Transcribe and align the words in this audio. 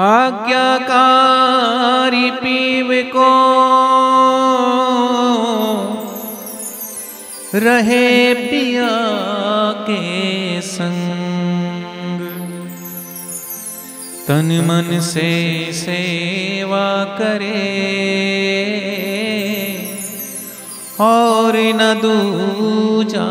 आज्ञाकारी 0.00 2.30
पीव 2.30 3.10
को 3.16 3.30
रहे 7.54 8.34
पिया 8.34 8.88
के 9.80 10.60
संग। 10.60 12.20
तन 14.28 14.64
मन 14.68 15.00
से 15.00 15.72
सेवा 15.72 17.04
करे 17.04 17.68
और 21.00 21.56
न 21.56 22.00
दूजा 22.02 23.28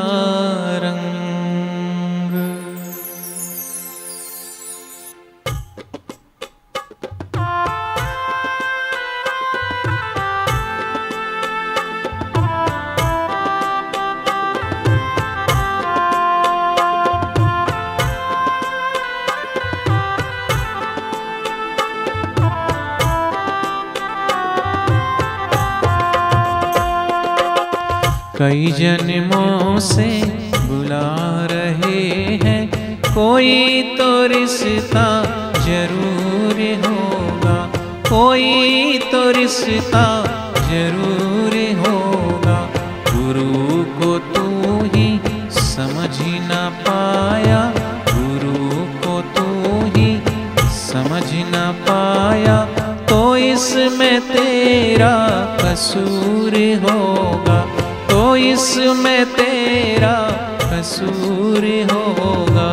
कई 28.39 28.67
जन्मों 28.71 29.79
से 29.79 30.05
बुला 30.57 31.47
रहे 31.51 32.03
हैं। 32.43 32.61
कोई 33.05 33.81
तो 33.97 34.07
रिश्ता 34.27 35.07
ज़रूर 35.65 36.61
होगा, 36.85 37.55
कोई 38.09 38.97
तो 39.11 39.23
रिश्ता 39.31 40.05
ज़रूर 40.69 41.57
होगा। 41.81 42.57
गुरु 43.09 43.83
को 43.99 44.17
तू 44.31 44.45
ही 44.95 45.09
समझ 45.59 46.15
ना 46.47 46.63
पाया, 46.87 47.61
गुरु 48.09 48.85
को 49.03 49.21
तू 49.35 49.47
ही 49.97 50.09
समझ 50.79 51.27
ना 51.51 51.71
पाया। 51.83 52.57
तो 53.09 53.21
इसमें 53.51 54.19
तेरा 54.31 55.15
कसूर 55.61 56.55
होगा। 56.83 57.58
इसमें 58.39 59.25
तेरा 59.33 60.17
कसूर 60.63 61.65
होगा। 61.91 62.67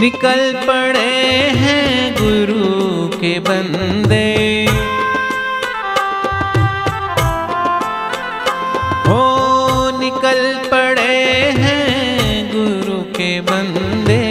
निकल 0.00 0.52
पड़े 0.66 1.00
हैं 1.60 1.77
गुरु 2.28 3.06
के 3.10 3.32
बंदे। 3.40 4.26
हो 9.06 9.22
निकल 9.98 10.40
पड़े 10.64 11.14
हैं 11.58 12.44
गुरु 12.50 12.98
के 13.16 13.30
बंदे, 13.50 14.26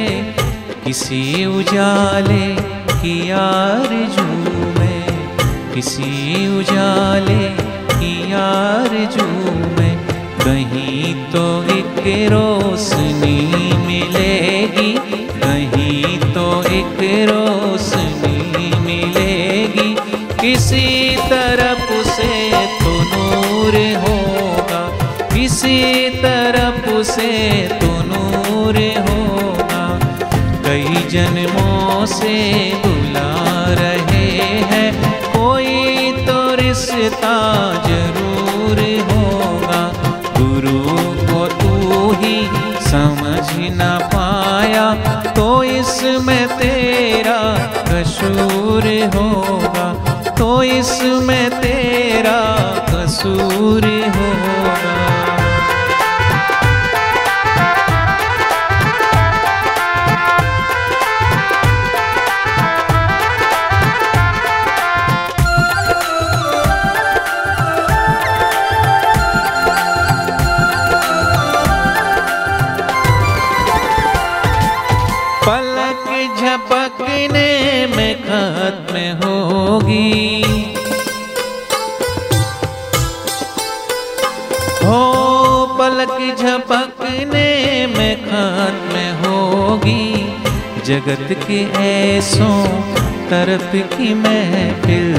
किसी 0.86 1.22
उजाले 1.48 2.45
की 2.94 3.16
आरज़ू 3.39 4.27
में, 4.77 5.04
किसी 5.73 6.11
उजाले 6.60 7.42
की 7.89 8.16
आरज़ू 8.43 9.27
में, 9.80 9.98
कहीं 10.45 11.16
तो 11.33 11.48
एक 11.77 12.04
रोशनी 12.33 13.39
मिलेगी, 13.88 14.93
कहीं 15.42 16.17
तो 16.33 16.48
एक 16.77 16.99
मिलेगी 17.30 17.47
किसी 20.42 21.15
तरफ़ 21.30 21.92
से 22.08 22.33
तो 22.80 22.92
नूर 23.03 23.75
होगा, 24.03 24.81
किसी 25.33 26.09
तरफ़ 26.17 26.86
से 27.05 27.31
तो 27.73 27.92
नूर 28.03 28.77
होगा। 29.08 29.83
कई 30.67 31.03
जन्मों 31.11 32.05
से 32.08 32.36
बुला 32.86 33.31
रहे 33.80 34.30
हैं, 34.71 34.89
कोई 35.33 36.11
तो 36.27 36.39
रिश्ता 36.61 37.36
ज़रूर 37.87 38.80
होगा। 39.11 39.81
गुरु 40.37 40.80
को 41.23 41.48
तू 41.55 42.11
ही 42.21 42.37
समझ 42.87 43.45
ना 43.77 43.98
पाया 44.14 44.87
तो 45.33 45.48
इसमें 45.64 46.48
तेरा 46.58 47.42
कसूर 47.89 48.87
होगा। 49.15 49.77
इसमें 50.64 51.50
तेरा 51.62 52.40
कसूर 52.90 53.86
होगा 54.18 54.47
पलक 85.98 86.36
झपकने 86.40 87.88
में 87.88 88.18
खत्म 88.22 88.96
होगी। 89.26 90.34
जगत 90.86 91.28
के 91.48 91.64
ऐसों 91.84 92.68
तरफ़ 93.30 93.76
की 93.76 94.14
महफिल, 94.14 95.14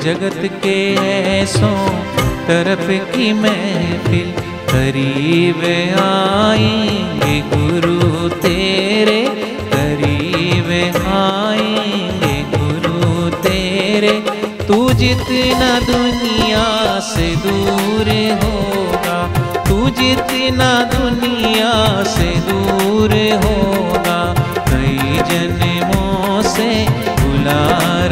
जगत 0.00 0.60
के 0.64 0.94
ऐसों 0.94 1.88
तरफ़ 2.48 3.16
की 3.16 3.32
महफिल। 3.32 4.34
करीब 4.68 5.60
आएँगे 6.00 7.40
गुरु 7.40 8.28
तेरे, 8.28 9.22
करीब 9.74 10.70
आएँगे 11.06 12.58
गुरु 12.58 13.30
तेरे। 13.30 14.20
तू 14.68 14.90
जितना 14.90 15.80
दुनिया 15.80 17.00
से 17.00 17.36
दूर 17.36 18.38
तू 18.42 18.47
जितना 19.90 20.70
दुनिया 20.92 21.72
से 22.04 22.30
दूर 22.48 23.12
होगा, 23.44 24.20
कई 24.70 25.18
जन्मों 25.30 26.42
से 26.44 26.70
बुला 27.20 27.62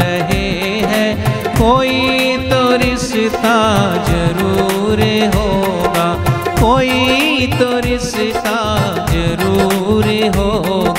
रहे 0.00 0.48
हैं। 0.92 1.10
कोई 1.56 2.36
तो 2.50 2.60
रिश्ता 2.82 3.56
ज़रूर 4.08 5.00
होगा, 5.36 6.08
कोई 6.60 7.46
तो 7.58 7.70
रिश्ता 7.80 8.58
ज़रूर 9.12 10.06
होगा। 10.36 10.95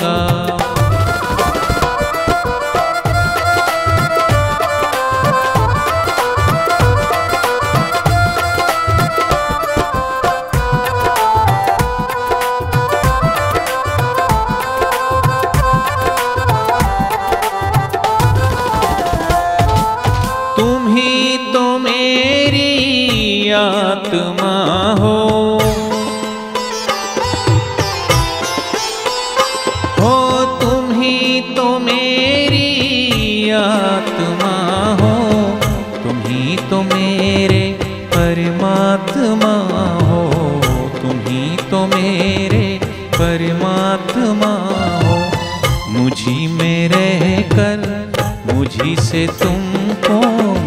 मुझी 47.58 48.96
से 48.96 49.26
तुमको 49.40 50.18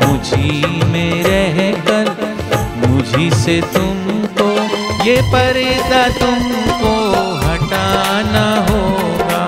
मुझी 0.01 0.63
में 0.87 1.23
रह 1.25 1.59
कर 1.87 2.09
मुझी 2.87 3.31
से 3.33 3.61
तुमको 3.75 4.49
ये 5.05 5.17
पर्दा 5.33 6.03
तुमको 6.19 6.95
हटाना 7.45 8.45
होगा, 8.71 9.41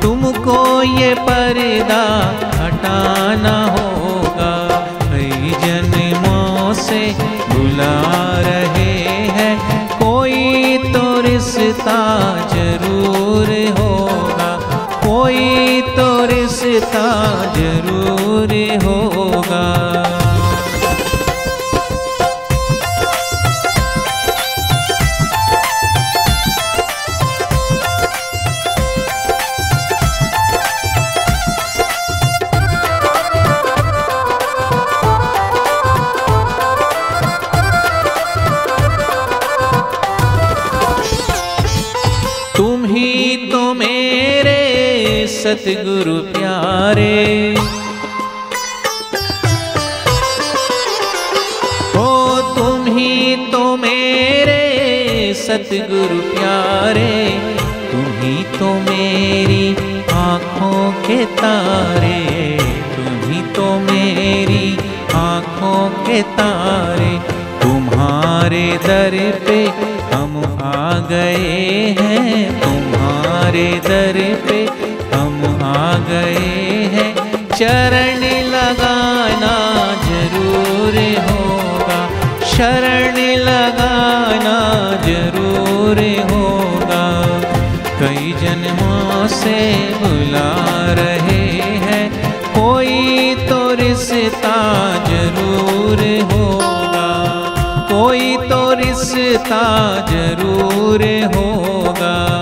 तुमको 0.00 0.58
ये 0.82 1.14
पर्दा 1.20 2.02
हटाना 2.56 3.56
होगा। 3.78 4.52
कई 5.04 5.50
जन्मों 5.64 6.72
से 6.74 7.00
बुला 7.50 7.94
रहे 8.40 8.92
हैं, 9.38 9.56
कोई 9.98 10.76
तो 10.92 11.20
रिश्ता 11.20 11.98
रिश्ता 16.80 17.08
ज़रूर 17.54 18.52
होगा 18.84 19.29
सतगुरु 45.40 46.14
प्यारे। 46.32 47.54
हो 51.94 52.10
तुम 52.56 52.84
ही 52.96 53.36
तो 53.52 53.62
मेरे 53.76 54.60
सतगुरु 55.36 56.18
प्यारे। 56.30 57.14
तुम 57.90 58.04
ही 58.18 58.36
तो 58.58 58.68
मेरी 58.90 59.64
आँखों 60.12 60.82
के 61.06 61.24
तारे। 61.24 62.20
तुम 62.96 63.16
ही 63.30 63.40
तो 63.54 63.68
मेरी 63.80 64.66
आँखों 65.14 65.88
के 66.04 66.22
तारे। 66.36 67.12
तुम्हारे 67.62 68.66
दर 68.84 69.16
पे 69.46 69.60
हम 70.14 70.36
आ 70.64 70.98
गए 71.08 71.96
हैं। 72.00 72.60
तुम्हारे 72.60 73.68
दर 73.84 74.18
पे 74.44 74.49
चरण 77.60 78.22
लगाना 78.52 79.54
ज़रूर 80.04 80.94
होगा। 81.24 81.98
शरण 82.52 83.18
लगाना 83.38 84.54
ज़रूर 85.04 85.98
होगा। 86.30 87.02
कई 88.00 88.32
जन्मों 88.42 89.26
से 89.28 89.58
बुला 89.98 90.48
रहे 91.00 91.44
हैं। 91.84 92.08
कोई 92.54 93.34
तो 93.50 93.60
रिश्ता 93.82 94.56
ज़रूर 95.10 96.02
होगा। 96.32 97.08
कोई 97.92 98.36
तो 98.48 98.62
रिश्ता 98.80 99.64
ज़रूर 100.10 101.04
होगा। 101.36 102.39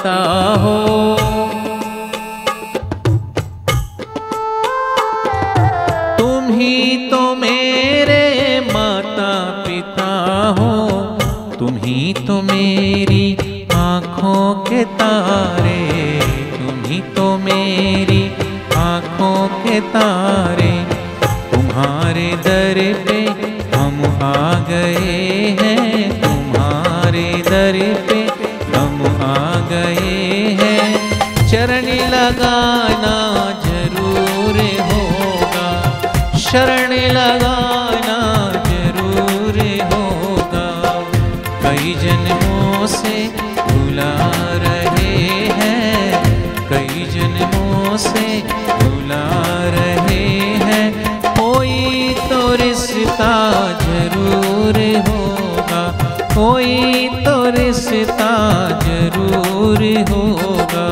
पिता 0.00 0.20
हो। 0.60 0.76
तुम 6.18 6.46
ही 6.52 7.08
तो 7.10 7.20
मेरे 7.34 8.24
माता 8.66 9.32
पिता 9.66 10.12
हो। 10.58 10.70
तुम 11.58 11.76
ही 11.76 12.12
तो 12.26 12.40
मेरी 12.42 13.26
आँखों 13.74 14.54
के 14.64 14.84
तारे। 15.00 15.78
तुम 16.54 16.82
ही 16.84 17.00
तो 17.16 17.26
मेरी 17.38 18.22
आँखों 18.78 19.48
के 19.64 19.80
तारे। 19.90 20.72
तुम्हारे 21.52 22.30
दर 22.46 22.80
पे 23.04 23.20
हम 23.76 24.02
आ 24.22 24.54
गए 24.70 25.56
हैं। 25.60 26.20
तुम्हारे 26.22 27.28
दर 27.42 27.78
पे 28.08 28.19
लगाना 32.30 33.14
ज़रूर 33.62 34.58
होगा। 34.88 35.70
शरण 36.38 36.92
लगाना 37.14 38.18
ज़रूर 38.66 39.58
होगा। 39.92 40.66
कई 41.64 41.94
जन्मों 42.02 42.86
से 42.86 43.16
बुला 43.70 44.12
रहे 44.64 45.16
हैं। 45.58 46.22
कई 46.70 47.04
जन्मों 47.14 47.96
से 47.96 48.28
बुला 48.70 49.26
रहे 49.76 50.24
हैं। 50.68 50.86
कोई 51.40 52.14
तो 52.30 52.40
रिश्ता 52.62 53.32
ज़रूर 53.82 54.78
होगा। 55.08 55.82
कोई 56.34 57.08
तो 57.24 57.36
रिश्ता 57.58 58.32
ज़रूर 58.86 59.82
होगा। 60.10 60.88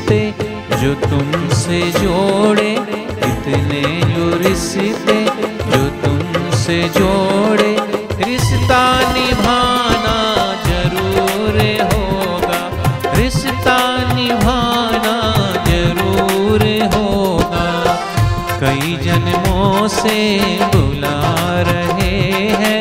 रिश्ते 0.00 0.78
जो 0.80 0.94
तुमसे 1.00 1.80
जोड़े, 1.92 2.70
इतने 3.28 3.82
जो 4.12 4.36
रिश्ते 4.38 5.18
जो 5.72 5.82
तुमसे 6.02 6.78
जोड़े, 6.96 7.72
रिश्ता 8.24 8.80
निभाना 9.12 10.16
ज़रूर 10.66 11.58
होगा, 11.92 12.60
रिश्ता 13.16 13.76
निभाना 14.14 15.16
ज़रूर 15.68 16.64
होगा। 16.94 17.68
कई 18.62 18.96
जन्मों 19.04 19.88
से 19.90 20.18
बुला 20.74 21.18
रहे 21.70 22.18
हैं, 22.62 22.80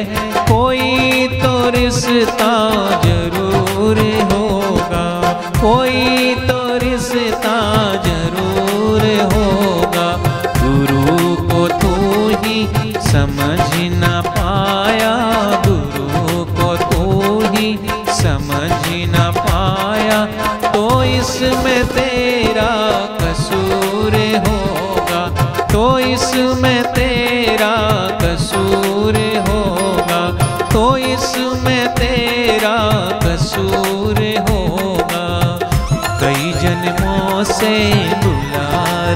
कोई 0.51 1.27
तो 1.41 1.53
रिश्ता 1.69 2.51
समझ 18.29 18.71
न 19.11 19.31
पाया 19.37 20.19
तो 20.73 21.03
इसमें 21.03 21.85
तेरा 21.87 22.67
कसूर 23.21 24.15
होगा। 24.45 25.21
तो 25.73 25.83
इसमें 25.99 26.83
तेरा 26.93 27.73
कसूर 28.23 29.17
होगा। 29.47 30.21
तो 30.73 30.83
इसमें 30.97 31.87
तेरा 31.95 32.77
कसूर 33.25 34.21
होगा। 34.49 35.25
कई 36.21 36.53
जन्मों 36.61 37.43
से 37.53 37.73
बुला 38.23 38.69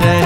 रहे 0.03 0.22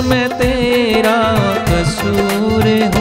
तो 0.00 0.06
तेरा 0.38 1.18
कसूर 1.68 2.66
हो। 2.94 2.99